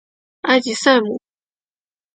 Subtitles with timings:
[0.41, 1.21] 埃吉赛姆。